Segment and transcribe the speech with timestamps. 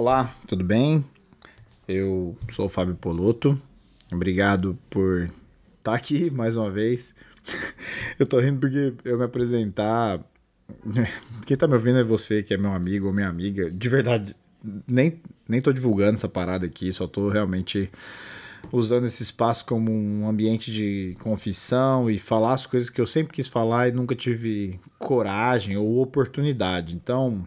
[0.00, 1.04] Olá, tudo bem?
[1.88, 3.60] Eu sou o Fábio Poloto.
[4.12, 5.32] Obrigado por estar
[5.82, 7.16] tá aqui mais uma vez.
[8.16, 10.20] eu tô rindo porque eu me apresentar.
[11.44, 13.68] Quem tá me ouvindo é você, que é meu amigo ou minha amiga.
[13.68, 14.36] De verdade,
[14.86, 17.90] nem, nem tô divulgando essa parada aqui, só tô realmente
[18.70, 23.32] usando esse espaço como um ambiente de confissão e falar as coisas que eu sempre
[23.32, 26.94] quis falar e nunca tive coragem ou oportunidade.
[26.94, 27.44] Então,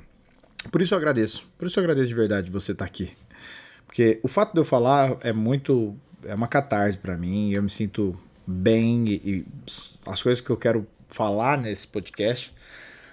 [0.70, 1.48] por isso eu agradeço.
[1.58, 3.12] Por isso eu agradeço de verdade você estar tá aqui.
[3.86, 5.96] Porque o fato de eu falar é muito.
[6.24, 7.52] É uma catarse para mim.
[7.52, 9.46] Eu me sinto bem e, e,
[10.06, 12.54] as coisas que eu quero falar nesse podcast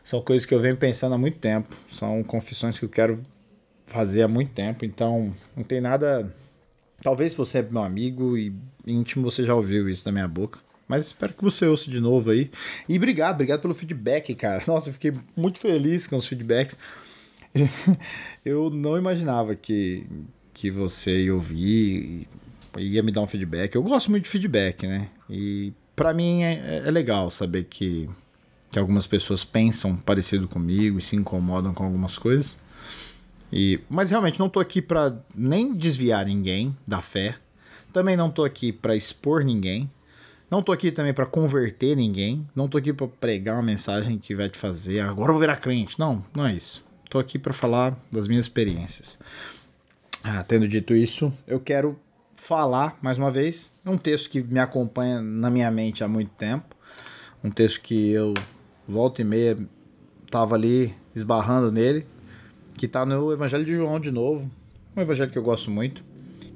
[0.05, 1.75] são coisas que eu venho pensando há muito tempo.
[1.91, 3.23] São confissões que eu quero
[3.87, 4.85] fazer há muito tempo.
[4.85, 6.35] Então, não tem nada.
[7.03, 8.55] Talvez você é meu amigo e
[8.87, 10.61] íntimo você já ouviu isso da minha boca.
[10.89, 12.51] Mas espero que você ouça de novo aí.
[12.89, 14.63] E obrigado, obrigado pelo feedback, cara.
[14.67, 16.79] Nossa, eu fiquei muito feliz com os feedbacks.
[18.45, 20.07] eu não imaginava que,
[20.53, 22.29] que você ia ouvir
[22.77, 23.75] e ia me dar um feedback.
[23.75, 25.09] Eu gosto muito de feedback, né?
[25.29, 28.09] E para mim é, é, legal saber que,
[28.71, 32.59] que algumas pessoas pensam parecido comigo e se incomodam com algumas coisas.
[33.53, 37.37] E, mas realmente não tô aqui para nem desviar ninguém da fé.
[37.93, 39.91] Também não tô aqui para expor ninguém.
[40.51, 42.47] Não tô aqui também para converter ninguém.
[42.55, 45.57] Não tô aqui para pregar uma mensagem que vai te fazer agora eu vou virar
[45.57, 45.99] crente.
[45.99, 46.88] Não, não é isso.
[47.09, 49.19] Tô aqui para falar das minhas experiências.
[50.23, 51.99] Ah, tendo dito isso, eu quero
[52.37, 56.77] falar mais uma vez um texto que me acompanha na minha mente há muito tempo.
[57.43, 58.35] Um texto que eu
[58.87, 59.57] volta e meia
[60.31, 62.07] tava ali esbarrando nele,
[62.77, 64.51] que está no Evangelho de João de novo,
[64.95, 66.05] um evangelho que eu gosto muito,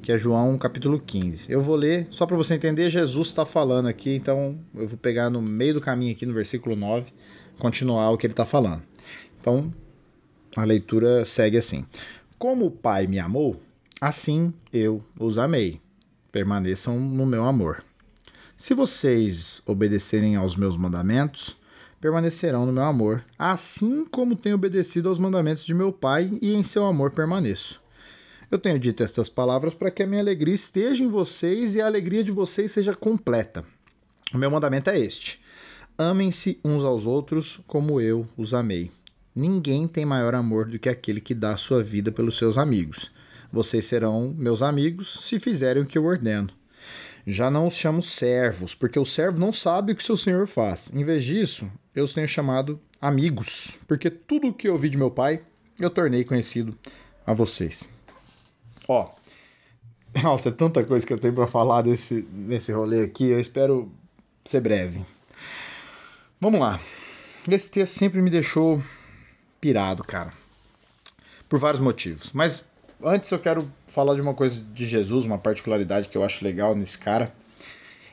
[0.03, 1.51] que é João capítulo 15.
[1.51, 5.31] Eu vou ler, só para você entender, Jesus está falando aqui, então eu vou pegar
[5.31, 7.11] no meio do caminho aqui no versículo 9,
[7.59, 8.83] continuar o que ele está falando.
[9.41, 9.73] Então,
[10.57, 11.87] a leitura segue assim:
[12.39, 13.61] Como o Pai me amou,
[14.01, 15.81] assim eu os amei.
[16.31, 17.85] Permaneçam no meu amor.
[18.57, 21.57] Se vocês obedecerem aos meus mandamentos,
[22.01, 26.63] permanecerão no meu amor, assim como tenho obedecido aos mandamentos de meu Pai e em
[26.63, 27.81] seu amor permaneço.
[28.51, 31.87] Eu tenho dito estas palavras para que a minha alegria esteja em vocês e a
[31.87, 33.65] alegria de vocês seja completa.
[34.33, 35.41] O meu mandamento é este:
[35.97, 38.91] amem-se uns aos outros como eu os amei.
[39.35, 43.11] Ninguém tem maior amor do que aquele que dá a sua vida pelos seus amigos.
[43.51, 46.51] Vocês serão meus amigos se fizerem o que eu ordeno.
[47.27, 50.91] Já não os chamo servos, porque o servo não sabe o que seu senhor faz.
[50.93, 54.97] Em vez disso, eu os tenho chamado amigos, porque tudo o que eu ouvi de
[54.97, 55.43] meu pai
[55.81, 56.77] eu tornei conhecido
[57.27, 57.89] a vocês.
[58.89, 59.11] Ó,
[60.23, 63.91] nossa, é tanta coisa que eu tenho para falar desse, desse rolê aqui, eu espero
[64.45, 65.05] ser breve.
[66.41, 66.81] Vamos lá.
[67.49, 68.83] Esse texto sempre me deixou
[69.63, 70.33] pirado, cara.
[71.49, 72.33] Por vários motivos.
[72.33, 72.65] Mas
[73.03, 76.75] antes eu quero falar de uma coisa de Jesus, uma particularidade que eu acho legal
[76.75, 77.33] nesse cara.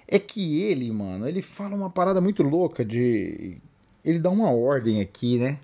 [0.08, 3.58] É que ele, mano, ele fala uma parada muito louca de.
[4.06, 5.60] Ele dá uma ordem aqui, né?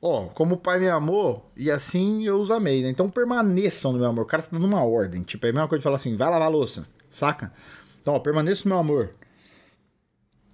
[0.00, 2.88] Ó, como o pai me amou, e assim eu os amei, né?
[2.88, 4.24] Então permaneçam no meu amor.
[4.24, 5.22] O cara tá dando uma ordem.
[5.22, 7.52] Tipo, é a mesma coisa de falar assim, vai lavar a louça, saca?
[8.00, 9.10] Então, ó, permaneça no meu amor.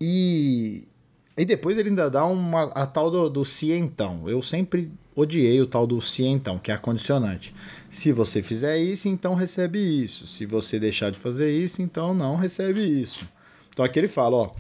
[0.01, 0.89] E
[1.37, 4.29] e depois ele ainda dá uma, a tal do, do se então.
[4.29, 7.55] Eu sempre odiei o tal do se então, que é a condicionante.
[7.91, 10.27] Se você fizer isso, então recebe isso.
[10.27, 13.29] Se você deixar de fazer isso, então não recebe isso.
[13.69, 14.51] Então aqui ele fala, ó,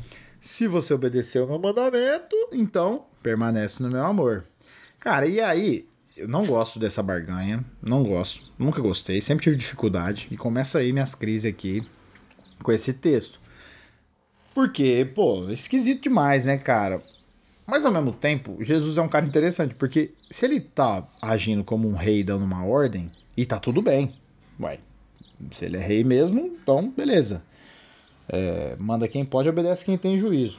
[0.40, 4.44] se você obedecer o meu mandamento, então permanece no meu amor.
[5.00, 10.28] Cara, e aí, eu não gosto dessa barganha, não gosto, nunca gostei, sempre tive dificuldade
[10.30, 11.82] e começa aí minhas crises aqui
[12.62, 13.40] com esse texto.
[14.56, 17.02] Porque, pô, esquisito demais, né, cara?
[17.66, 21.86] Mas ao mesmo tempo, Jesus é um cara interessante, porque se ele tá agindo como
[21.86, 24.14] um rei dando uma ordem, e tá tudo bem.
[24.58, 24.80] Uai,
[25.52, 27.42] se ele é rei mesmo, então beleza.
[28.30, 30.58] É, manda quem pode, obedece quem tem juízo.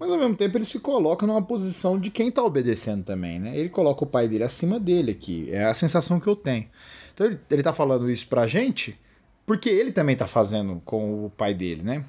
[0.00, 3.56] Mas ao mesmo tempo ele se coloca numa posição de quem tá obedecendo também, né?
[3.56, 5.48] Ele coloca o pai dele acima dele aqui.
[5.52, 6.66] É a sensação que eu tenho.
[7.14, 8.98] Então ele, ele tá falando isso pra gente,
[9.46, 12.04] porque ele também tá fazendo com o pai dele, né?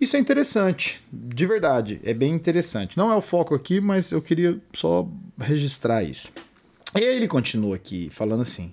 [0.00, 2.98] Isso é interessante, de verdade, é bem interessante.
[2.98, 5.08] Não é o foco aqui, mas eu queria só
[5.38, 6.28] registrar isso.
[6.94, 8.72] E aí ele continua aqui falando assim,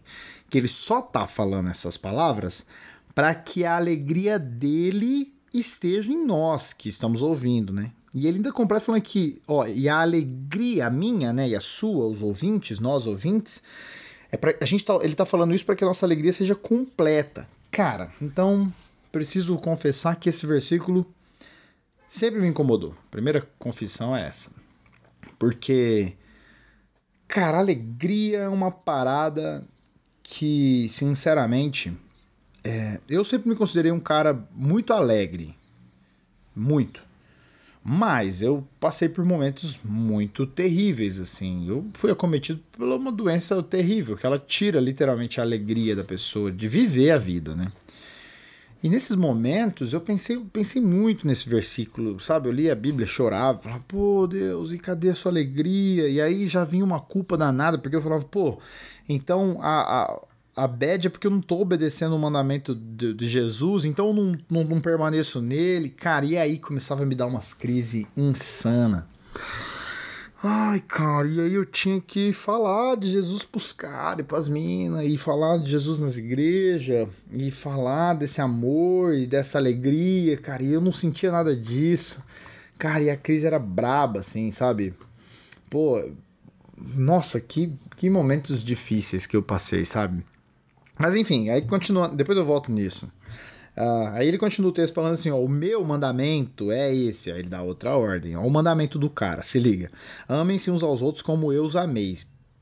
[0.50, 2.66] que ele só tá falando essas palavras
[3.14, 7.92] para que a alegria dele esteja em nós que estamos ouvindo, né?
[8.14, 12.08] E ele ainda completa falando que, ó, e a alegria minha, né, e a sua,
[12.08, 13.62] os ouvintes, nós ouvintes,
[14.30, 16.56] é pra, a gente tá, ele tá falando isso para que a nossa alegria seja
[16.56, 17.48] completa.
[17.70, 18.72] Cara, então
[19.12, 21.06] preciso confessar que esse versículo
[22.08, 22.96] sempre me incomodou.
[23.10, 24.52] Primeira confissão é essa.
[25.38, 26.14] Porque,
[27.28, 29.66] cara, alegria é uma parada
[30.22, 31.92] que, sinceramente,
[32.64, 35.56] é, eu sempre me considerei um cara muito alegre.
[36.56, 37.02] Muito.
[37.84, 41.68] Mas eu passei por momentos muito terríveis, assim.
[41.68, 46.52] Eu fui acometido por uma doença terrível, que ela tira literalmente a alegria da pessoa
[46.52, 47.72] de viver a vida, né?
[48.84, 52.50] E nesses momentos eu pensei, pensei muito nesse versículo, sabe?
[52.50, 56.10] Eu li a Bíblia, chorava, falava, pô, Deus, e cadê a sua alegria?
[56.10, 58.58] E aí já vinha uma culpa danada, porque eu falava, pô,
[59.08, 60.02] então a,
[60.56, 64.08] a, a bad é porque eu não tô obedecendo o mandamento de, de Jesus, então
[64.08, 65.90] eu não, não, não, permaneço nele.
[65.90, 69.08] Cara, e aí começava a me dar umas crises insana.
[70.44, 75.06] Ai, cara, e aí eu tinha que falar de Jesus pros caras e pras minas,
[75.06, 80.74] e falar de Jesus nas igrejas, e falar desse amor e dessa alegria, cara, e
[80.74, 82.24] eu não sentia nada disso.
[82.80, 84.96] Cara, e a crise era braba, assim, sabe?
[85.70, 86.04] Pô,
[86.76, 90.26] nossa, que, que momentos difíceis que eu passei, sabe?
[90.98, 92.10] Mas enfim, aí continua.
[92.10, 93.12] Depois eu volto nisso.
[93.76, 97.32] Uh, aí ele continua o texto falando assim: ó, o meu mandamento é esse.
[97.32, 98.36] Aí ele dá outra ordem.
[98.36, 99.90] Ó, o mandamento do cara, se liga.
[100.28, 102.18] Amem-se uns aos outros como eu os amei.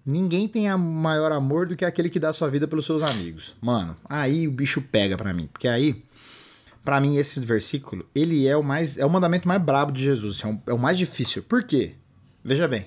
[0.06, 3.56] Ninguém tem maior amor do que aquele que dá sua vida pelos seus amigos.
[3.61, 5.47] Mano, aí o bicho pega pra mim.
[5.51, 6.03] Porque aí,
[6.83, 8.97] para mim, esse versículo, ele é o mais.
[8.97, 10.41] É o mandamento mais brabo de Jesus.
[10.44, 11.44] É, um, é o mais difícil.
[11.44, 11.94] Por quê?
[12.44, 12.85] Veja bem.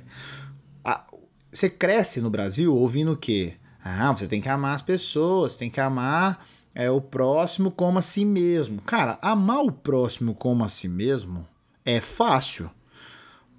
[0.84, 1.04] A,
[1.52, 3.54] você cresce no Brasil ouvindo o quê?
[3.84, 8.02] Ah, você tem que amar as pessoas, tem que amar é, o próximo como a
[8.02, 8.80] si mesmo.
[8.82, 11.46] Cara, amar o próximo como a si mesmo
[11.84, 12.70] é fácil.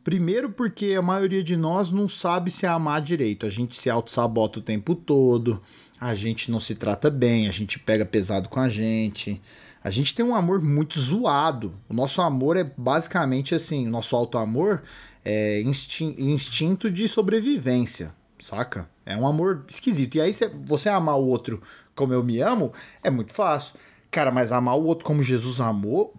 [0.03, 3.45] Primeiro porque a maioria de nós não sabe se amar direito.
[3.45, 5.61] A gente se auto-sabota o tempo todo,
[5.99, 9.41] a gente não se trata bem, a gente pega pesado com a gente.
[9.81, 11.73] A gente tem um amor muito zoado.
[11.87, 14.83] O nosso amor é basicamente assim, o nosso auto-amor
[15.23, 18.13] é instinto de sobrevivência
[18.43, 18.89] saca?
[19.05, 20.15] É um amor esquisito.
[20.15, 20.33] E aí
[20.65, 21.61] você amar o outro
[21.95, 22.71] como eu me amo
[23.03, 23.75] é muito fácil.
[24.09, 26.13] Cara, mas amar o outro como Jesus amou,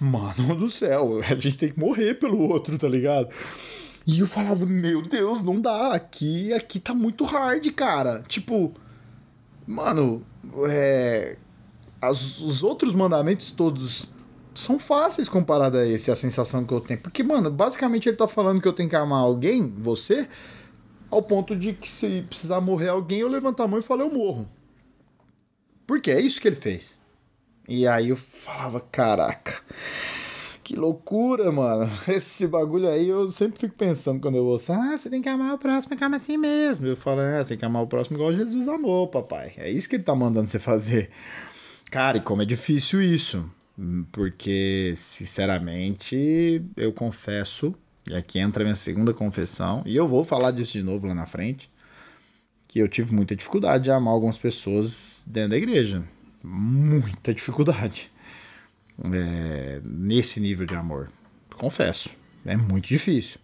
[0.00, 3.28] mano do céu, a gente tem que morrer pelo outro, tá ligado?
[4.06, 8.22] E eu falava, meu Deus, não dá, aqui, aqui tá muito hard, cara.
[8.28, 8.72] Tipo,
[9.66, 10.24] mano,
[10.68, 11.36] é,
[12.00, 14.08] as, os outros mandamentos todos
[14.54, 17.00] são fáceis comparado a esse, a sensação que eu tenho.
[17.00, 20.28] Porque, mano, basicamente ele tá falando que eu tenho que amar alguém, você,
[21.10, 24.12] ao ponto de que se precisar morrer alguém, eu levanto a mão e falo, eu
[24.12, 24.48] morro.
[25.86, 26.98] Porque é isso que ele fez.
[27.68, 29.60] E aí eu falava, caraca,
[30.62, 31.90] que loucura, mano.
[32.08, 35.54] Esse bagulho aí eu sempre fico pensando quando eu ouço, ah, você tem que amar
[35.54, 36.86] o próximo, ama assim mesmo.
[36.86, 39.52] Eu falo, é, você tem que amar o próximo igual Jesus amou, papai.
[39.56, 41.10] É isso que ele tá mandando você fazer.
[41.90, 43.48] Cara, e como é difícil isso.
[44.10, 47.74] Porque, sinceramente, eu confesso
[48.08, 51.14] e aqui entra a minha segunda confessão, e eu vou falar disso de novo lá
[51.14, 51.68] na frente,
[52.76, 56.04] que eu tive muita dificuldade de amar algumas pessoas dentro da igreja.
[56.44, 58.12] Muita dificuldade.
[59.14, 61.10] É, nesse nível de amor.
[61.56, 62.10] Confesso.
[62.44, 63.40] É muito difícil.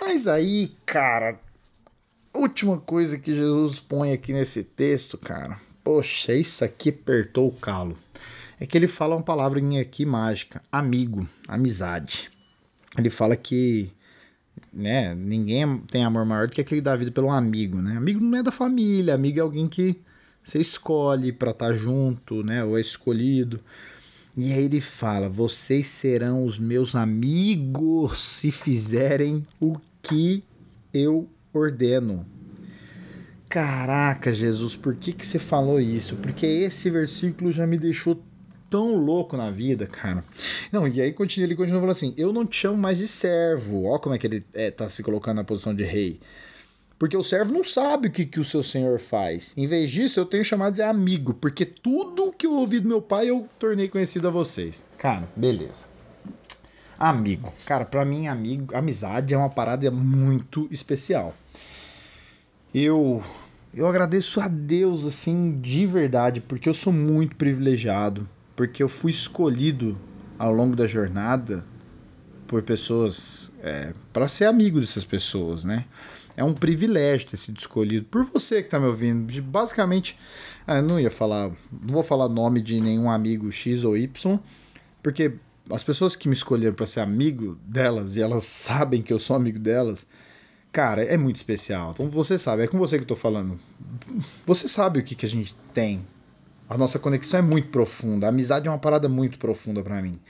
[0.00, 1.38] Mas aí, cara,
[2.32, 5.58] última coisa que Jesus põe aqui nesse texto, cara.
[5.84, 7.98] Poxa, isso aqui apertou o calo.
[8.58, 12.30] É que ele fala uma palavrinha aqui mágica: amigo, amizade
[12.96, 13.90] ele fala que
[14.72, 17.96] né, ninguém tem amor maior do que aquele da vida pelo amigo, né?
[17.96, 19.98] Amigo não é da família, amigo é alguém que
[20.42, 23.60] você escolhe para estar tá junto, né, ou é escolhido.
[24.36, 30.42] E aí ele fala: "Vocês serão os meus amigos se fizerem o que
[30.92, 32.24] eu ordeno".
[33.48, 36.16] Caraca, Jesus, por que que você falou isso?
[36.16, 38.22] Porque esse versículo já me deixou
[38.70, 40.24] tão louco na vida, cara.
[40.70, 43.84] Não, e aí continua, ele continua falando assim: Eu não te chamo mais de servo.
[43.84, 46.20] Ó, como é que ele é, tá se colocando na posição de rei.
[46.98, 49.52] Porque o servo não sabe o que, que o seu senhor faz.
[49.56, 53.00] Em vez disso, eu tenho chamado de amigo, porque tudo que eu ouvi do meu
[53.00, 54.84] pai eu tornei conhecido a vocês.
[54.98, 55.86] Cara, beleza.
[56.98, 57.52] Amigo.
[57.64, 61.34] Cara, para mim, amigo, amizade é uma parada muito especial.
[62.74, 63.22] Eu
[63.72, 68.28] eu agradeço a Deus assim de verdade, porque eu sou muito privilegiado
[68.58, 69.96] porque eu fui escolhido
[70.36, 71.64] ao longo da jornada
[72.44, 75.84] por pessoas é, para ser amigo dessas pessoas, né?
[76.36, 79.40] É um privilégio ter sido escolhido por você que está me ouvindo.
[79.42, 80.18] Basicamente,
[80.66, 84.40] ah, eu não ia falar, não vou falar nome de nenhum amigo X ou Y,
[85.04, 85.34] porque
[85.70, 89.36] as pessoas que me escolheram para ser amigo delas e elas sabem que eu sou
[89.36, 90.04] amigo delas,
[90.72, 91.92] cara, é muito especial.
[91.92, 93.56] Então você sabe, é com você que eu tô falando.
[94.44, 96.04] Você sabe o que, que a gente tem
[96.68, 98.26] a nossa conexão é muito profunda.
[98.26, 100.20] A amizade é uma parada muito profunda para mim.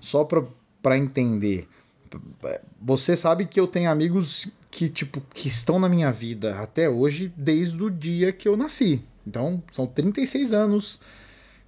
[0.00, 0.44] Só pra,
[0.82, 1.66] pra entender.
[2.80, 7.32] Você sabe que eu tenho amigos que, tipo, que estão na minha vida até hoje
[7.36, 9.02] desde o dia que eu nasci.
[9.26, 11.00] Então, são 36 anos.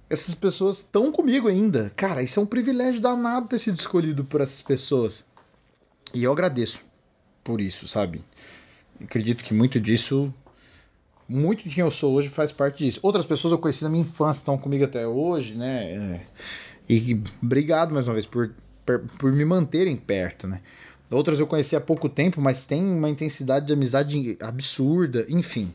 [0.09, 1.91] Essas pessoas estão comigo ainda.
[1.95, 5.25] Cara, isso é um privilégio danado ter sido escolhido por essas pessoas.
[6.13, 6.81] E eu agradeço
[7.43, 8.23] por isso, sabe?
[9.01, 10.33] Acredito que muito disso,
[11.31, 12.99] muito de quem eu sou hoje faz parte disso.
[13.01, 15.91] Outras pessoas eu conheci na minha infância, estão comigo até hoje, né?
[15.91, 16.21] É,
[16.89, 18.53] e obrigado mais uma vez por,
[19.17, 20.61] por, me manterem perto, né?
[21.09, 25.73] Outras eu conheci há pouco tempo, mas tem uma intensidade de amizade absurda, enfim.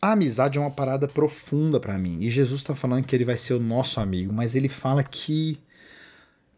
[0.00, 2.18] A amizade é uma parada profunda para mim.
[2.20, 5.58] E Jesus tá falando que ele vai ser o nosso amigo, mas ele fala que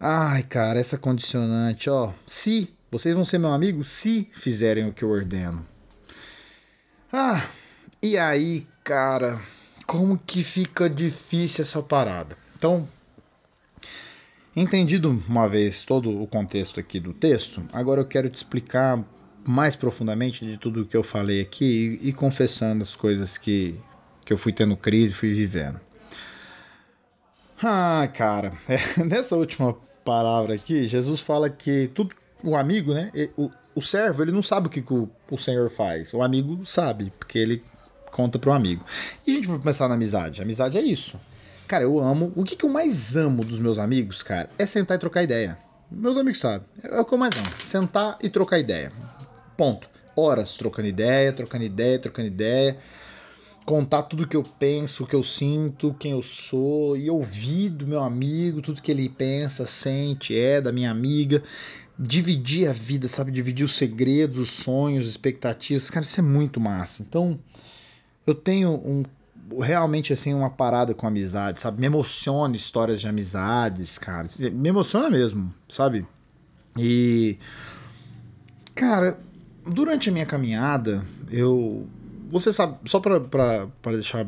[0.00, 5.02] Ai, cara, essa condicionante, ó, se vocês vão ser meu amigo se fizerem o que
[5.02, 5.66] eu ordeno.
[7.12, 7.44] Ah,
[8.02, 9.40] e aí, cara,
[9.86, 12.36] como que fica difícil essa parada?
[12.56, 12.88] Então,
[14.54, 19.02] entendido uma vez todo o contexto aqui do texto, agora eu quero te explicar
[19.46, 23.80] mais profundamente de tudo que eu falei aqui e, e confessando as coisas que,
[24.24, 25.80] que eu fui tendo crise, fui vivendo.
[27.62, 29.74] Ah, cara, é, nessa última
[30.04, 33.10] palavra aqui, Jesus fala que tudo o amigo, né?
[33.36, 36.12] O, o servo, ele não sabe o que, que o, o senhor faz.
[36.14, 37.62] O amigo sabe, porque ele
[38.18, 38.84] conta pro amigo.
[39.24, 40.42] E a gente vai pensar na amizade.
[40.42, 41.20] Amizade é isso.
[41.68, 42.32] Cara, eu amo.
[42.34, 45.56] O que, que eu mais amo dos meus amigos, cara, é sentar e trocar ideia.
[45.88, 46.66] Meus amigos sabem.
[46.82, 47.46] É o que eu mais amo.
[47.64, 48.90] Sentar e trocar ideia.
[49.56, 49.88] Ponto.
[50.16, 52.76] Horas trocando ideia, trocando ideia, trocando ideia.
[53.64, 57.86] Contar tudo que eu penso, o que eu sinto, quem eu sou, e ouvir do
[57.86, 61.40] meu amigo, tudo que ele pensa, sente, é da minha amiga
[61.98, 63.30] dividir a vida, sabe?
[63.30, 65.90] Dividir os segredos, os sonhos, expectativas.
[65.90, 67.02] Cara, isso é muito massa.
[67.02, 67.38] Então,
[68.28, 69.02] eu tenho um
[69.62, 71.80] realmente assim uma parada com amizade, sabe?
[71.80, 74.28] Me emociona histórias de amizades, cara.
[74.38, 76.06] Me emociona mesmo, sabe?
[76.76, 77.38] E
[78.74, 79.18] cara,
[79.66, 81.86] durante a minha caminhada, eu
[82.28, 84.26] você sabe, só para deixar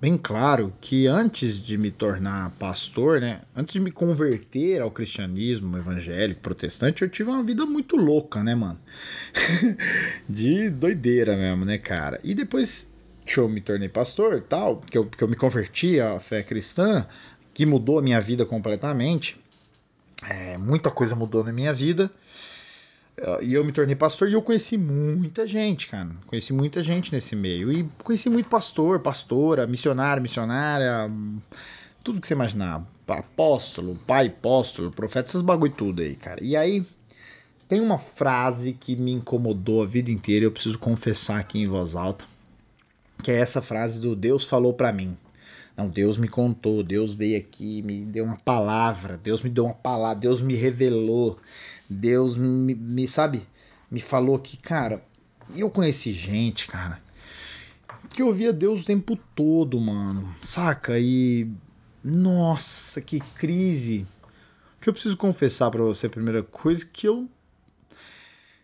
[0.00, 5.78] bem claro que antes de me tornar pastor, né, antes de me converter ao cristianismo
[5.78, 8.80] evangélico protestante, eu tive uma vida muito louca, né, mano?
[10.28, 12.18] de doideira mesmo, né, cara?
[12.24, 12.88] E depois
[13.34, 17.06] que eu me tornei pastor, tal, que eu, que eu me converti à fé cristã,
[17.52, 19.38] que mudou a minha vida completamente,
[20.28, 22.10] é, muita coisa mudou na minha vida.
[23.20, 26.08] Ah, e eu me tornei pastor e eu conheci muita gente, cara.
[26.26, 27.72] Conheci muita gente nesse meio.
[27.72, 31.10] E conheci muito pastor, pastora, missionário, missionária,
[32.02, 32.84] tudo que você imaginar.
[33.06, 36.42] Apóstolo, pai apóstolo, profeta, essas bagulho tudo aí, cara.
[36.42, 36.84] E aí,
[37.68, 41.94] tem uma frase que me incomodou a vida inteira, eu preciso confessar aqui em voz
[41.94, 42.24] alta,
[43.22, 45.16] que é essa frase do Deus falou para mim.
[45.76, 49.74] Não, Deus me contou, Deus veio aqui, me deu uma palavra, Deus me deu uma
[49.74, 51.38] palavra, Deus me revelou.
[51.88, 53.46] Deus me, me sabe,
[53.90, 55.02] me falou que, cara,
[55.56, 57.00] eu conheci gente, cara,
[58.10, 60.98] que ouvia Deus o tempo todo, mano, saca?
[60.98, 61.50] E
[62.04, 64.06] nossa, que crise.
[64.76, 67.28] O que eu preciso confessar para você, a primeira coisa, que eu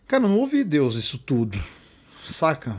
[0.06, 1.58] cara, não ouvi Deus isso tudo,
[2.20, 2.76] saca?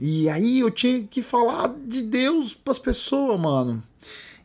[0.00, 3.82] E aí eu tinha que falar de Deus pras pessoas, mano.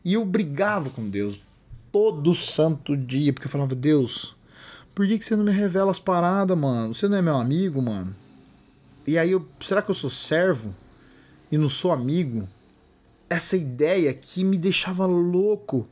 [0.04, 1.42] E eu brigava com Deus
[1.92, 4.34] todo santo dia, porque eu falava, Deus,
[4.94, 6.94] por que, que você não me revela as paradas, mano?
[6.94, 8.16] Você não é meu amigo, mano?
[9.06, 10.74] E aí, eu, será que eu sou servo
[11.50, 12.48] e não sou amigo?
[13.28, 15.86] Essa ideia aqui me deixava louco.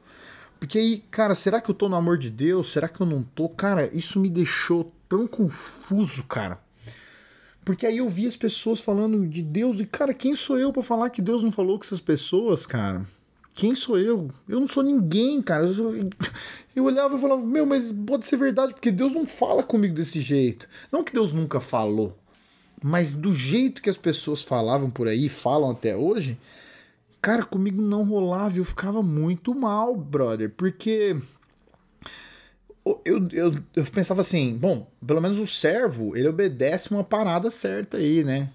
[0.59, 2.71] Porque aí, cara, será que eu tô no amor de Deus?
[2.71, 3.49] Será que eu não tô?
[3.49, 6.61] Cara, isso me deixou tão confuso, cara.
[7.71, 10.83] Porque aí eu vi as pessoas falando de Deus e, cara, quem sou eu para
[10.83, 13.07] falar que Deus não falou com essas pessoas, cara?
[13.55, 14.29] Quem sou eu?
[14.49, 15.69] Eu não sou ninguém, cara.
[15.69, 15.95] Eu, sou...
[16.75, 20.21] eu olhava e falava, meu, mas pode ser verdade, porque Deus não fala comigo desse
[20.21, 20.69] jeito.
[20.91, 22.19] Não que Deus nunca falou,
[22.83, 26.37] mas do jeito que as pessoas falavam por aí, falam até hoje,
[27.23, 28.59] cara, comigo não rolava.
[28.59, 31.17] Eu ficava muito mal, brother, porque.
[33.05, 37.99] Eu, eu, eu pensava assim, bom, pelo menos o servo, ele obedece uma parada certa
[37.99, 38.51] aí, né?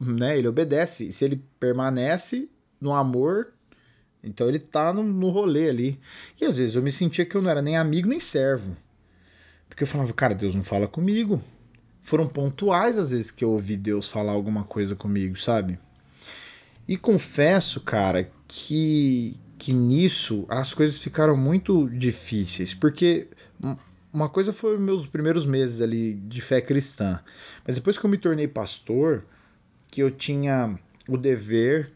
[0.00, 0.38] né?
[0.38, 1.10] Ele obedece.
[1.12, 2.48] Se ele permanece
[2.80, 3.52] no amor,
[4.22, 6.00] então ele tá no, no rolê ali.
[6.40, 8.76] E às vezes eu me sentia que eu não era nem amigo nem servo.
[9.68, 11.42] Porque eu falava, cara, Deus não fala comigo.
[12.02, 15.78] Foram pontuais às vezes que eu ouvi Deus falar alguma coisa comigo, sabe?
[16.86, 22.72] E confesso, cara, que, que nisso as coisas ficaram muito difíceis.
[22.72, 23.28] Porque
[24.12, 27.20] uma coisa foi meus primeiros meses ali de fé cristã.
[27.66, 29.24] Mas depois que eu me tornei pastor,
[29.90, 31.90] que eu tinha o dever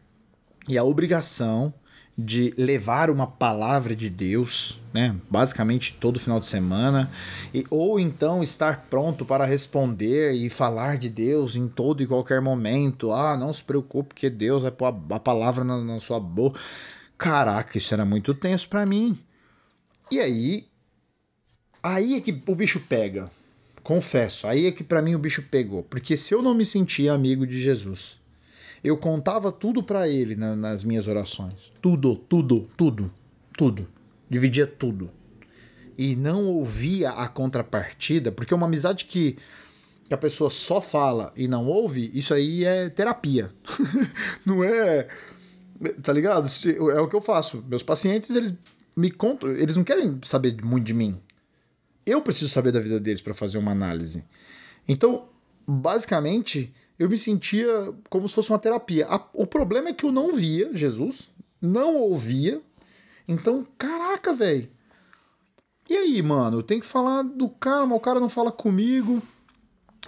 [0.69, 1.73] e a obrigação
[2.17, 5.17] de levar uma palavra de Deus, né?
[5.31, 7.11] Basicamente todo final de semana,
[7.55, 12.41] e, ou então estar pronto para responder e falar de Deus em todo e qualquer
[12.41, 13.13] momento.
[13.13, 16.61] Ah, não se preocupe, porque Deus vai pôr a, a palavra na, na sua boca.
[17.17, 19.19] Caraca, isso era muito tenso para mim.
[20.11, 20.67] E aí,
[21.83, 23.31] aí é que o bicho pega.
[23.83, 27.13] Confesso, aí é que para mim o bicho pegou, porque se eu não me sentia
[27.13, 28.17] amigo de Jesus,
[28.83, 31.73] eu contava tudo para ele na, nas minhas orações.
[31.81, 33.13] Tudo, tudo, tudo,
[33.57, 33.89] tudo.
[34.29, 35.11] Dividia tudo.
[35.97, 39.37] E não ouvia a contrapartida, porque uma amizade que,
[40.09, 43.53] que a pessoa só fala e não ouve, isso aí é terapia.
[44.47, 45.09] não é.
[46.03, 46.49] Tá ligado?
[46.67, 47.65] É o que eu faço.
[47.69, 48.55] Meus pacientes, eles
[48.97, 51.21] me contam, eles não querem saber muito de mim.
[52.05, 54.25] Eu preciso saber da vida deles para fazer uma análise.
[54.89, 55.29] Então,
[55.67, 59.07] basicamente, eu me sentia como se fosse uma terapia.
[59.33, 61.29] o problema é que eu não via Jesus,
[61.61, 62.61] não ouvia.
[63.27, 64.69] Então, caraca, velho.
[65.89, 69.23] E aí, mano, eu tenho que falar do cara, mas o cara não fala comigo.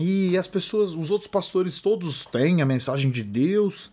[0.01, 3.91] E as pessoas, os outros pastores todos têm a mensagem de Deus.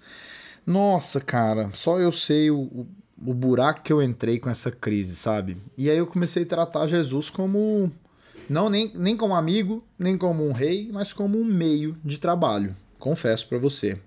[0.65, 2.87] Nossa, cara, só eu sei o, o,
[3.25, 5.57] o buraco que eu entrei com essa crise, sabe?
[5.77, 7.91] E aí eu comecei a tratar Jesus como.
[8.49, 12.75] Não nem, nem como amigo, nem como um rei, mas como um meio de trabalho
[13.01, 13.97] confesso para você.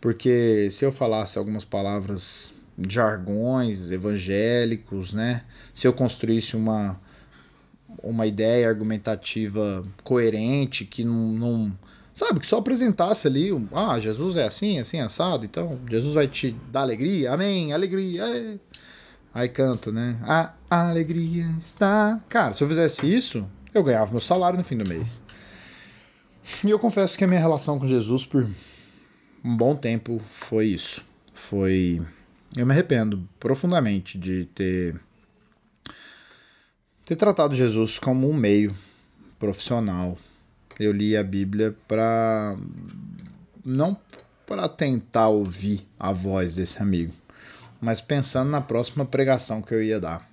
[0.00, 2.52] Porque se eu falasse algumas palavras
[2.88, 5.42] jargões evangélicos, né?
[5.74, 7.00] Se eu construísse uma
[8.02, 11.78] uma ideia argumentativa coerente que não, não
[12.26, 16.56] sabe, que só apresentasse ali, ah, Jesus é assim, assim assado, então Jesus vai te
[16.70, 17.32] dar alegria.
[17.32, 18.24] Amém, alegria.
[18.24, 18.58] É.
[19.34, 20.18] Aí canta, né?
[20.22, 22.20] A alegria está.
[22.28, 25.22] Cara, se eu fizesse isso, eu ganhava meu salário no fim do mês.
[26.64, 28.46] E eu confesso que a minha relação com Jesus por
[29.44, 31.02] um bom tempo foi isso.
[31.32, 32.00] Foi.
[32.56, 35.00] Eu me arrependo profundamente de ter.
[37.04, 38.74] ter tratado Jesus como um meio
[39.38, 40.18] profissional.
[40.78, 42.56] Eu li a Bíblia para.
[43.64, 43.96] não
[44.46, 47.12] para tentar ouvir a voz desse amigo,
[47.80, 50.28] mas pensando na próxima pregação que eu ia dar.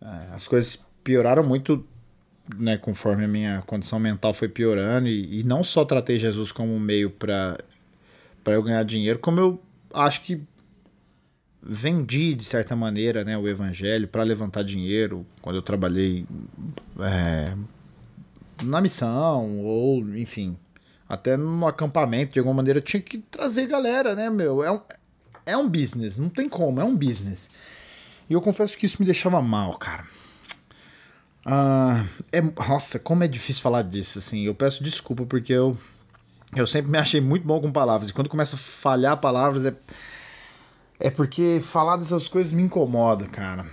[0.00, 1.84] É, as coisas pioraram muito
[2.56, 6.74] né, conforme a minha condição mental foi piorando, e, e não só tratei Jesus como
[6.74, 7.58] um meio para
[8.46, 10.40] eu ganhar dinheiro, como eu acho que
[11.62, 16.24] vendi de certa maneira né, o evangelho para levantar dinheiro quando eu trabalhei
[17.00, 17.54] é,
[18.62, 20.56] na missão ou enfim
[21.08, 24.80] até no acampamento de alguma maneira tinha que trazer galera né meu é um,
[25.46, 27.48] é um business não tem como é um business
[28.28, 30.04] e eu confesso que isso me deixava mal cara
[31.50, 34.44] ah, é, nossa, como é difícil falar disso, assim.
[34.44, 35.74] Eu peço desculpa porque eu,
[36.54, 38.10] eu sempre me achei muito bom com palavras.
[38.10, 39.74] E quando começa a falhar palavras, é,
[41.00, 43.66] é porque falar dessas coisas me incomoda, cara.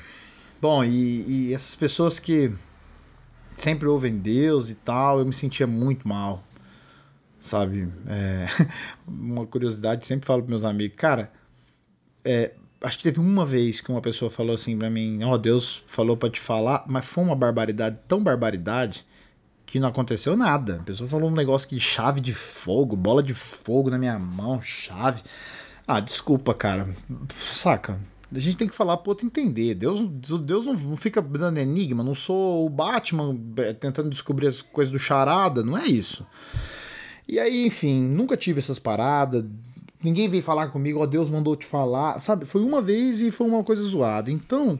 [0.61, 2.49] Bom, e, e essas pessoas que
[3.57, 6.43] sempre ouvem Deus e tal, eu me sentia muito mal.
[7.39, 7.87] Sabe?
[8.07, 8.47] É,
[9.07, 11.31] uma curiosidade, sempre falo para meus amigos, cara,
[12.23, 15.37] é, acho que teve uma vez que uma pessoa falou assim para mim: Ó, oh,
[15.37, 19.05] Deus falou para te falar, mas foi uma barbaridade, tão barbaridade,
[19.65, 20.77] que não aconteceu nada.
[20.77, 24.61] A pessoa falou um negócio que chave de fogo, bola de fogo na minha mão,
[24.61, 25.21] chave.
[25.87, 26.87] Ah, desculpa, cara.
[27.53, 27.99] Saca?
[28.33, 29.75] A gente tem que falar pro outro entender.
[29.75, 29.99] Deus,
[30.41, 32.03] Deus não fica dando enigma.
[32.03, 35.63] Não sou o Batman é, tentando descobrir as coisas do charada.
[35.63, 36.25] Não é isso.
[37.27, 39.43] E aí, enfim, nunca tive essas paradas
[40.05, 42.45] Ninguém veio falar comigo, ó, oh, Deus mandou te falar, sabe?
[42.45, 44.29] Foi uma vez e foi uma coisa zoada.
[44.29, 44.77] Então,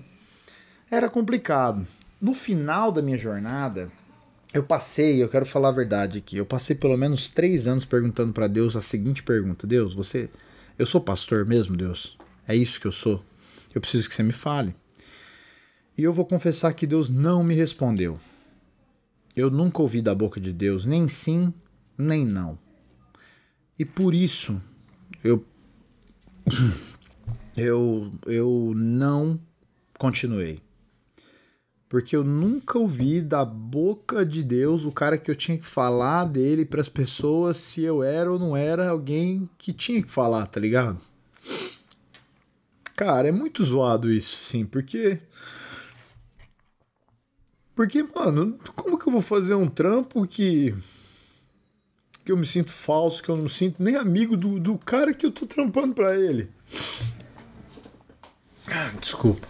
[0.92, 1.86] era complicado.
[2.22, 3.92] No final da minha jornada,
[4.54, 8.34] eu passei, eu quero falar a verdade aqui, eu passei pelo menos três anos perguntando
[8.34, 10.30] para Deus a seguinte pergunta: Deus, você.
[10.78, 12.16] Eu sou pastor mesmo, Deus?
[12.48, 13.24] É isso que eu sou?
[13.76, 14.74] Eu preciso que você me fale.
[15.98, 18.18] E eu vou confessar que Deus não me respondeu.
[19.36, 21.54] Eu nunca ouvi da boca de Deus nem sim,
[21.98, 22.58] nem não.
[23.78, 24.62] E por isso
[25.22, 25.46] eu
[27.58, 29.38] eu eu não
[30.00, 30.62] continuei.
[31.90, 36.26] Porque eu nunca ouvi da boca de Deus o cara que eu tinha que falar
[36.26, 40.48] dele para as pessoas se eu era ou não era alguém que tinha que falar,
[40.48, 41.00] tá ligado?
[42.96, 45.20] Cara, é muito zoado isso, sim, porque
[47.76, 50.74] porque, mano, como que eu vou fazer um trampo que
[52.24, 55.26] que eu me sinto falso, que eu não sinto nem amigo do, do cara que
[55.26, 56.50] eu tô trampando pra ele.
[58.68, 59.48] Ah, desculpa.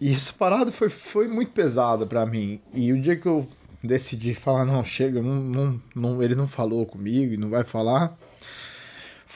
[0.00, 2.60] E essa parada foi, foi muito pesada para mim.
[2.74, 3.46] E o dia que eu
[3.82, 8.18] decidi falar, não, chega, não, não, não, ele não falou comigo e não vai falar,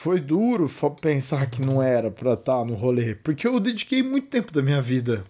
[0.03, 4.27] foi duro pensar que não era pra estar tá no rolê, porque eu dediquei muito
[4.27, 5.23] tempo da minha vida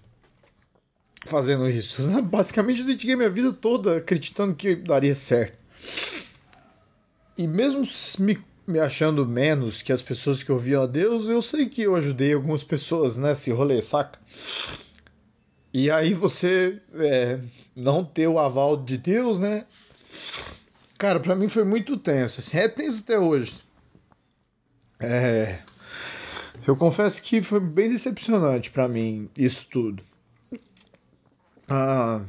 [1.27, 2.01] fazendo isso.
[2.25, 5.59] Basicamente, eu dediquei minha vida toda acreditando que daria certo.
[7.38, 11.67] E mesmo me, me achando menos que as pessoas que ouviam a Deus, eu sei
[11.67, 14.17] que eu ajudei algumas pessoas nesse rolê, saca?
[15.71, 17.39] E aí você é,
[17.75, 19.65] não ter o aval de Deus, né?
[20.97, 22.39] Cara, para mim foi muito tenso.
[22.39, 23.53] Assim, é tenso até hoje.
[25.03, 25.59] É.
[26.65, 30.01] Eu confesso que foi bem decepcionante para mim isso tudo.
[31.67, 32.21] Ah,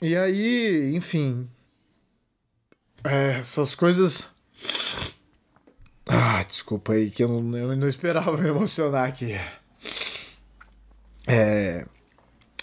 [0.00, 1.48] e aí, enfim.
[3.02, 4.26] É, essas coisas.
[6.06, 9.32] Ah, desculpa aí que eu não, eu não esperava me emocionar aqui.
[11.26, 11.84] É.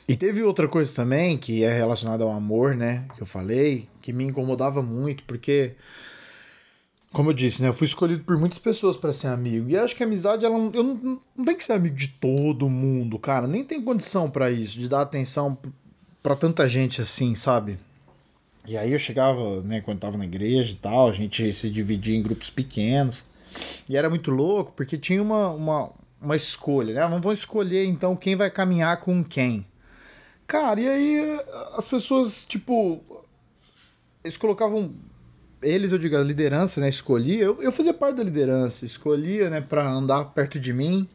[0.07, 3.05] E teve outra coisa também que é relacionada ao amor, né?
[3.15, 5.75] Que eu falei, que me incomodava muito, porque
[7.11, 7.67] como eu disse, né?
[7.67, 9.69] Eu fui escolhido por muitas pessoas para ser amigo.
[9.69, 12.69] E acho que a amizade, ela, eu não, não tem que ser amigo de todo
[12.69, 13.47] mundo, cara.
[13.47, 15.57] Nem tem condição para isso, de dar atenção
[16.23, 17.77] para tanta gente assim, sabe?
[18.65, 22.15] E aí eu chegava, né, quando tava na igreja e tal, a gente se dividia
[22.15, 23.25] em grupos pequenos.
[23.89, 27.01] E era muito louco, porque tinha uma, uma, uma escolha, né?
[27.19, 29.65] Vamos escolher então quem vai caminhar com quem.
[30.47, 31.39] Cara, e aí
[31.75, 33.01] as pessoas, tipo,
[34.23, 34.93] eles colocavam
[35.61, 39.61] eles, eu digo, a liderança, né, escolhia, eu, eu fazia parte da liderança, escolhia, né,
[39.61, 41.07] pra andar perto de mim.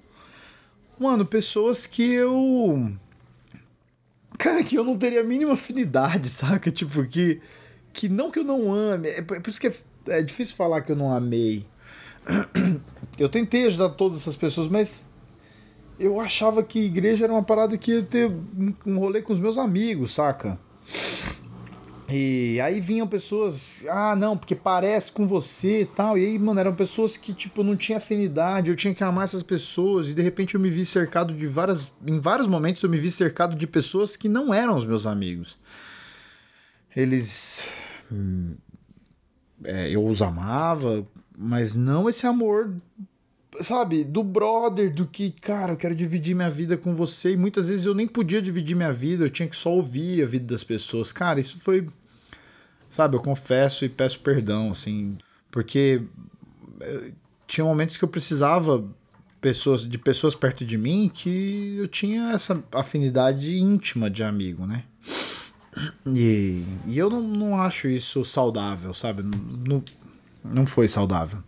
[0.99, 2.93] Mano, pessoas que eu.
[4.39, 6.71] Cara, que eu não teria a mínima afinidade, saca?
[6.71, 7.41] Tipo, que.
[7.93, 9.09] Que não que eu não ame.
[9.09, 9.73] É por isso que é,
[10.09, 11.67] é difícil falar que eu não amei.
[13.19, 15.07] Eu tentei ajudar todas essas pessoas, mas
[15.99, 18.31] eu achava que igreja era uma parada que ia ter
[18.85, 20.59] um rolê com os meus amigos, saca?
[22.09, 26.16] E aí vinham pessoas, ah, não, porque parece com você e tal.
[26.16, 29.42] E aí, mano, eram pessoas que, tipo, não tinha afinidade, eu tinha que amar essas
[29.42, 30.09] pessoas.
[30.09, 31.90] E de repente eu me vi cercado de várias.
[32.07, 35.59] Em vários momentos eu me vi cercado de pessoas que não eram os meus amigos.
[36.95, 37.66] Eles.
[38.11, 38.57] Hum,
[39.64, 41.05] é, eu os amava,
[41.37, 42.73] mas não esse amor,
[43.61, 47.33] sabe, do brother, do que, cara, eu quero dividir minha vida com você.
[47.33, 50.27] E muitas vezes eu nem podia dividir minha vida, eu tinha que só ouvir a
[50.27, 51.12] vida das pessoas.
[51.12, 51.87] Cara, isso foi
[52.97, 55.19] Sabe, eu confesso e peço perdão, assim,
[55.51, 56.03] porque
[56.81, 57.11] eh,
[57.47, 58.85] tinha momentos que eu precisava
[59.40, 64.85] pessoas de pessoas perto de mim que eu tinha essa afinidade íntima de amigo, né?
[66.07, 69.23] E, e eu não, não acho isso saudável, sabe?
[69.23, 69.85] Não,
[70.42, 71.40] não foi saudável.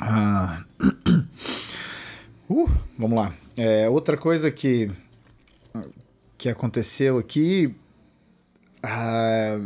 [0.00, 0.64] Ah,
[2.48, 3.34] uh, vamos lá.
[3.56, 4.90] É, outra coisa que,
[6.38, 7.74] que aconteceu aqui.
[8.82, 9.58] Ah,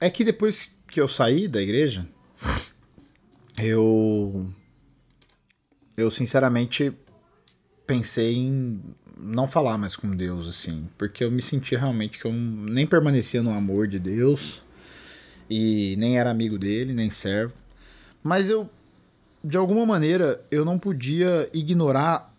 [0.00, 2.06] é que depois que eu saí da igreja,
[3.58, 4.48] eu.
[5.96, 6.96] Eu sinceramente
[7.84, 8.80] pensei em
[9.18, 13.42] não falar mais com Deus, assim, porque eu me sentia realmente que eu nem permanecia
[13.42, 14.62] no amor de Deus
[15.50, 17.54] e nem era amigo dele, nem servo.
[18.22, 18.68] Mas eu,
[19.42, 22.34] de alguma maneira, eu não podia ignorar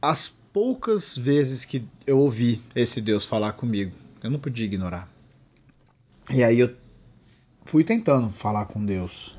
[0.00, 3.92] as poucas vezes que eu ouvi esse Deus falar comigo.
[4.22, 5.08] Eu não podia ignorar.
[6.30, 6.74] E aí eu
[7.64, 9.36] fui tentando falar com Deus.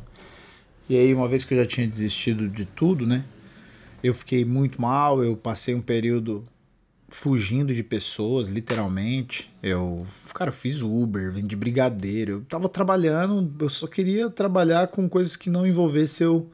[0.87, 3.25] E aí, uma vez que eu já tinha desistido de tudo, né?
[4.03, 6.45] Eu fiquei muito mal, eu passei um período
[7.15, 9.51] fugindo de pessoas, literalmente.
[9.63, 12.33] Eu, cara, fiz Uber, vendi brigadeiro.
[12.33, 16.51] Eu tava trabalhando, eu só queria trabalhar com coisas que não envolvesse eu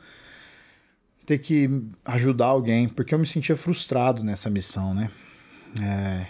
[1.26, 1.68] ter que
[2.06, 5.10] ajudar alguém, porque eu me sentia frustrado nessa missão, né?
[5.82, 6.28] É...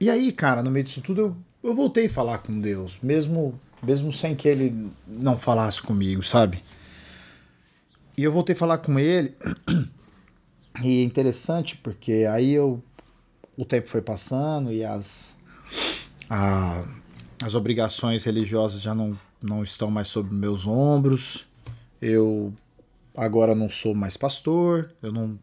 [0.00, 1.36] E aí, cara, no meio disso tudo, eu,
[1.70, 6.62] eu voltei a falar com Deus, mesmo mesmo sem que ele não falasse comigo, sabe?
[8.16, 9.34] E eu voltei a falar com ele,
[10.82, 12.82] e é interessante porque aí eu
[13.56, 15.36] o tempo foi passando e as
[16.28, 16.84] a,
[17.44, 21.46] as obrigações religiosas já não, não estão mais sobre meus ombros.
[22.00, 22.52] Eu
[23.16, 25.38] agora não sou mais pastor, eu não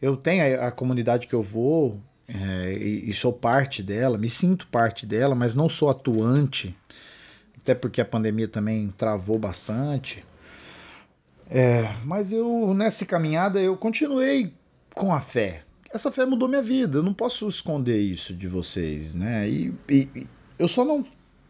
[0.00, 4.30] eu tenho a, a comunidade que eu vou é, e, e sou parte dela, me
[4.30, 6.76] sinto parte dela, mas não sou atuante
[7.62, 10.24] até porque a pandemia também travou bastante.
[11.50, 14.52] É, mas eu, nessa caminhada, eu continuei
[14.94, 15.62] com a fé.
[15.92, 19.48] Essa fé mudou minha vida, eu não posso esconder isso de vocês, né?
[19.48, 20.26] E, e
[20.58, 21.04] eu só não,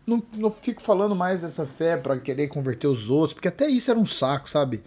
[0.07, 3.91] não, não fico falando mais dessa fé para querer converter os outros, porque até isso
[3.91, 4.83] era um saco, sabe?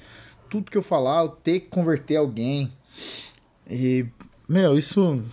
[0.49, 2.71] Tudo que eu falar, eu ter que converter alguém.
[3.69, 4.05] E,
[4.47, 5.23] meu, isso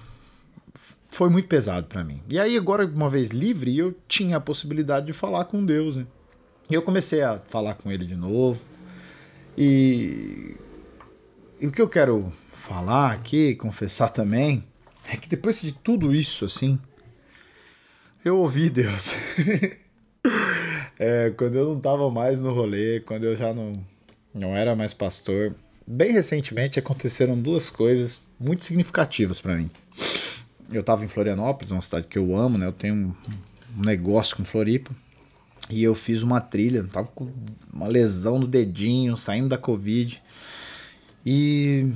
[1.09, 2.23] foi muito pesado para mim.
[2.29, 6.07] E aí, agora, uma vez livre, eu tinha a possibilidade de falar com Deus, né?
[6.71, 8.61] E eu comecei a falar com ele de novo.
[9.57, 10.57] E,
[11.61, 14.65] e o que eu quero falar aqui, confessar também,
[15.09, 16.79] é que depois de tudo isso, assim,
[18.25, 19.11] eu ouvi Deus.
[20.99, 23.73] é, quando eu não tava mais no rolê, quando eu já não,
[24.33, 25.55] não era mais pastor,
[25.87, 29.71] bem recentemente aconteceram duas coisas muito significativas para mim.
[30.73, 32.67] Eu tava em Florianópolis, uma cidade que eu amo, né?
[32.67, 33.15] Eu tenho um,
[33.77, 34.91] um negócio com Floripa.
[35.71, 37.31] E eu fiz uma trilha, tava com
[37.73, 40.23] uma lesão no dedinho, saindo da Covid.
[41.25, 41.95] E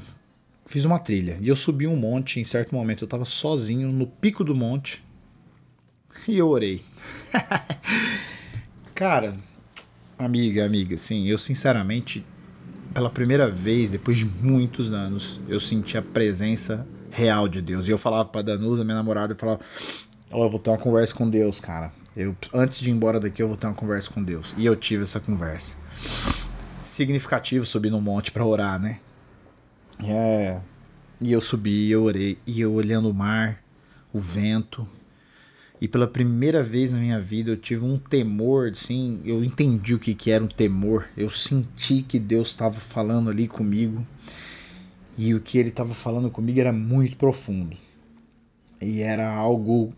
[0.65, 1.39] fiz uma trilha.
[1.41, 5.03] E eu subi um monte, em certo momento eu tava sozinho no pico do monte.
[6.27, 6.83] E eu orei.
[8.95, 9.37] Cara,
[10.19, 12.25] amiga, amiga, sim, eu sinceramente,
[12.95, 17.87] pela primeira vez, depois de muitos anos, eu senti a presença real de Deus.
[17.87, 19.61] E eu falava pra Danusa, minha namorada, eu falava,
[20.31, 21.93] eu vou ter uma conversa com Deus, cara.
[22.17, 24.55] Eu, antes de ir embora daqui, eu vou ter uma conversa com Deus.
[24.57, 25.77] E eu tive essa conversa.
[26.83, 29.01] Significativo subir no monte para orar, né?
[30.03, 30.61] É.
[31.21, 33.63] E eu subi, eu orei, e eu olhando o mar,
[34.13, 34.89] o vento,
[35.81, 39.99] e pela primeira vez na minha vida eu tive um temor, assim, eu entendi o
[39.99, 41.07] que, que era um temor.
[41.17, 44.07] Eu senti que Deus estava falando ali comigo.
[45.19, 47.77] E o que ele estava falando comigo era muito profundo.
[48.81, 49.93] E era algo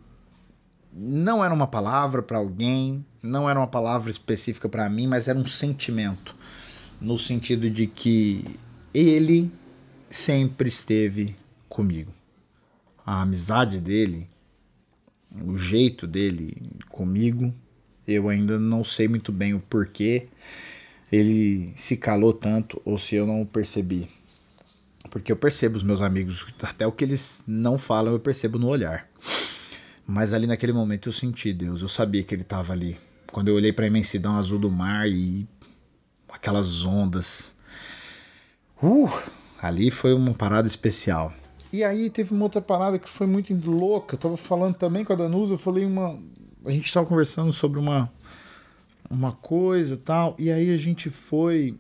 [0.99, 5.39] não era uma palavra para alguém, não era uma palavra específica para mim, mas era
[5.39, 6.35] um sentimento,
[7.01, 8.45] no sentido de que
[8.93, 9.51] ele
[10.11, 11.37] sempre esteve
[11.69, 12.13] comigo.
[13.07, 14.29] A amizade dele
[15.45, 16.57] o jeito dele
[16.89, 17.55] comigo.
[18.07, 20.29] Eu ainda não sei muito bem o porquê
[21.11, 24.09] ele se calou tanto ou se eu não percebi.
[25.11, 28.69] Porque eu percebo os meus amigos, até o que eles não falam, eu percebo no
[28.69, 29.09] olhar.
[30.11, 32.97] Mas ali naquele momento eu senti Deus, eu sabia que ele estava ali.
[33.31, 35.47] Quando eu olhei para a imensidão azul do mar e
[36.31, 37.55] aquelas ondas.
[38.83, 39.07] Uh,
[39.61, 41.31] ali foi uma parada especial.
[41.71, 44.15] E aí teve uma outra parada que foi muito louca.
[44.15, 46.19] Eu tava falando também com a Danusa, eu falei uma.
[46.65, 48.11] A gente tava conversando sobre uma,
[49.11, 50.35] uma coisa tal.
[50.39, 51.79] E aí a gente foi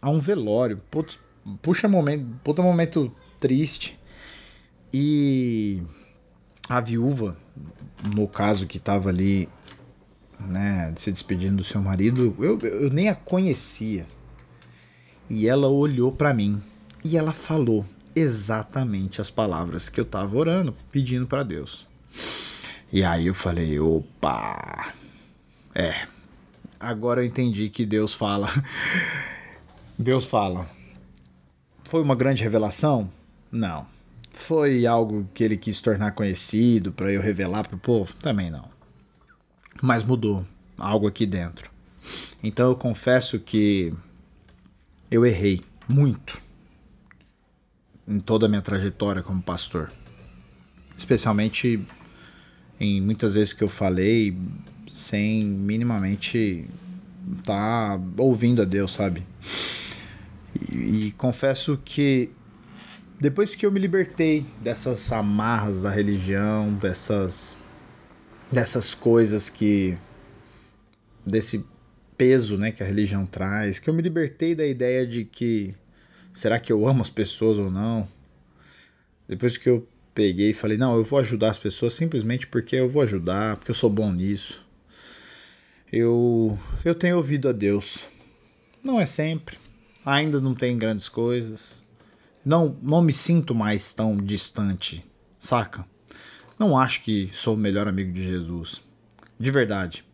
[0.00, 0.80] a um velório.
[0.88, 1.18] Puxa,
[1.60, 3.98] puxa momento, puta momento triste.
[4.94, 5.82] E
[6.68, 7.36] a viúva,
[8.14, 9.48] no caso que tava ali,
[10.38, 14.06] né, se despedindo do seu marido, eu, eu nem a conhecia.
[15.28, 16.60] E ela olhou para mim
[17.04, 21.86] e ela falou: exatamente as palavras que eu estava orando, pedindo para Deus.
[22.92, 24.92] E aí eu falei, opa,
[25.74, 26.06] é,
[26.80, 28.48] agora eu entendi que Deus fala.
[29.98, 30.66] Deus fala.
[31.84, 33.10] Foi uma grande revelação?
[33.50, 33.86] Não.
[34.36, 38.14] Foi algo que ele quis tornar conhecido para eu revelar para o povo?
[38.16, 38.68] Também não.
[39.82, 40.46] Mas mudou
[40.76, 41.70] algo aqui dentro.
[42.42, 43.94] Então eu confesso que
[45.10, 46.38] eu errei muito
[48.06, 49.90] em toda a minha trajetória como pastor.
[50.98, 51.82] Especialmente
[52.78, 54.36] em muitas vezes que eu falei
[54.92, 56.68] sem minimamente
[57.38, 59.26] estar tá ouvindo a Deus, sabe?
[60.70, 62.30] E, e, confesso que
[63.18, 67.56] depois que eu me libertei dessas amarras da religião, dessas
[68.50, 69.98] dessas coisas que
[71.24, 71.64] desse
[72.16, 75.74] peso, né, que a religião traz, que eu me libertei da ideia de que
[76.32, 78.08] será que eu amo as pessoas ou não?
[79.28, 82.88] Depois que eu peguei e falei, não, eu vou ajudar as pessoas simplesmente porque eu
[82.88, 84.64] vou ajudar, porque eu sou bom nisso.
[85.92, 88.06] Eu, eu tenho ouvido a Deus.
[88.82, 89.58] Não é sempre.
[90.04, 91.82] Ainda não tem grandes coisas.
[92.46, 95.04] Não, não me sinto mais tão distante,
[95.36, 95.84] saca?
[96.56, 98.80] Não acho que sou o melhor amigo de Jesus.
[99.36, 100.04] De verdade.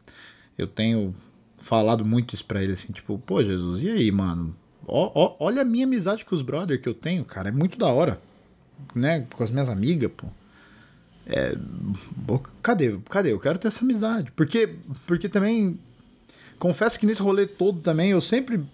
[0.57, 1.15] Eu tenho
[1.59, 4.57] falado muito isso pra ele, assim, tipo, pô, Jesus, e aí, mano?
[4.89, 7.51] Olha a minha amizade com os brothers que eu tenho, cara.
[7.51, 8.19] É muito da hora.
[8.95, 9.27] Né?
[9.31, 10.27] Com as minhas amigas, pô.
[11.27, 11.55] É,
[12.63, 12.99] cadê?
[13.11, 13.33] Cadê?
[13.33, 14.33] Eu quero ter essa amizade.
[14.33, 14.75] Porque,
[15.07, 15.79] porque também.
[16.59, 18.65] Confesso que nesse rolê todo também eu sempre.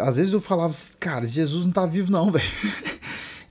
[0.00, 2.44] Às vezes eu falava, cara, Jesus não tá vivo, não, velho.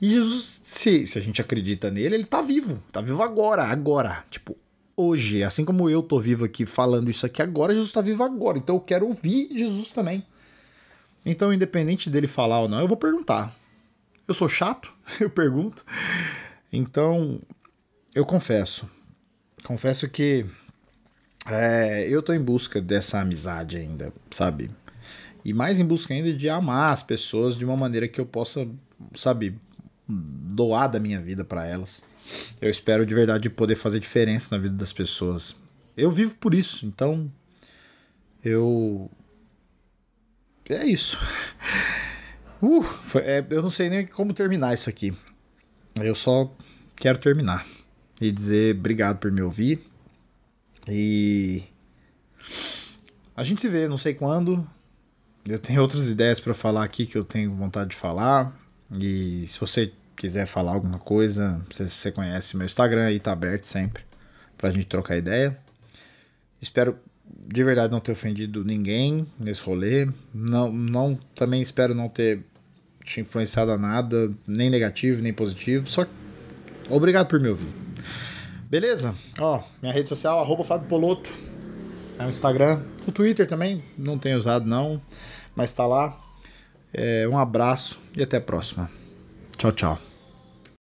[0.01, 2.81] E Jesus, se, se a gente acredita nele, ele tá vivo.
[2.91, 4.23] Tá vivo agora, agora.
[4.29, 4.57] Tipo,
[4.95, 5.43] hoje.
[5.43, 8.57] Assim como eu tô vivo aqui falando isso aqui agora, Jesus tá vivo agora.
[8.57, 10.25] Então eu quero ouvir Jesus também.
[11.25, 13.55] Então, independente dele falar ou não, eu vou perguntar.
[14.27, 15.85] Eu sou chato, eu pergunto.
[16.71, 17.39] Então,
[18.15, 18.89] eu confesso.
[19.63, 20.45] Confesso que
[21.47, 24.71] é, eu tô em busca dessa amizade ainda, sabe?
[25.43, 28.67] E mais em busca ainda de amar as pessoas de uma maneira que eu possa,
[29.15, 29.57] sabe,
[30.07, 32.03] doar da minha vida para elas.
[32.61, 35.55] Eu espero de verdade poder fazer diferença na vida das pessoas.
[35.97, 37.31] Eu vivo por isso, então
[38.43, 39.09] eu
[40.69, 41.17] é isso.
[42.63, 45.11] Uh, foi, é, eu não sei nem como terminar isso aqui.
[45.99, 46.55] Eu só
[46.95, 47.65] quero terminar
[48.21, 49.83] e dizer obrigado por me ouvir.
[50.87, 51.63] E
[53.35, 54.63] a gente se vê, não sei quando.
[55.47, 58.55] Eu tenho outras ideias para falar aqui que eu tenho vontade de falar.
[58.99, 63.65] E se você quiser falar alguma coisa, se você conhece meu Instagram aí tá aberto
[63.65, 64.03] sempre
[64.57, 65.57] pra gente trocar ideia.
[66.61, 70.07] Espero de verdade não ter ofendido ninguém nesse rolê.
[70.33, 72.43] Não, não também espero não ter
[73.03, 75.87] te influenciado a nada, nem negativo, nem positivo.
[75.87, 76.05] Só
[76.87, 77.69] obrigado por me ouvir.
[78.69, 79.15] Beleza?
[79.39, 81.31] Ó, minha rede social, arroba Fábio Poloto.
[82.19, 82.83] É o Instagram.
[83.07, 85.01] O Twitter também, não tenho usado não,
[85.55, 86.17] mas tá lá.
[86.93, 88.89] É, um abraço e até a próxima.
[89.57, 90.10] Tchau, tchau.